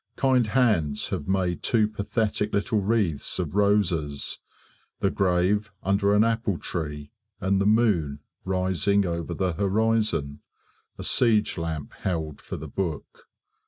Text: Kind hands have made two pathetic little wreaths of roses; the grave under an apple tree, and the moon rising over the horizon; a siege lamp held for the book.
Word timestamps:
Kind 0.15 0.47
hands 0.47 1.09
have 1.09 1.27
made 1.27 1.61
two 1.61 1.87
pathetic 1.87 2.51
little 2.55 2.81
wreaths 2.81 3.37
of 3.37 3.53
roses; 3.53 4.39
the 4.99 5.11
grave 5.11 5.71
under 5.83 6.15
an 6.15 6.23
apple 6.23 6.57
tree, 6.57 7.11
and 7.39 7.61
the 7.61 7.67
moon 7.67 8.19
rising 8.43 9.05
over 9.05 9.35
the 9.35 9.53
horizon; 9.53 10.39
a 10.97 11.03
siege 11.03 11.55
lamp 11.55 11.93
held 11.93 12.41
for 12.41 12.57
the 12.57 12.67
book. 12.67 13.27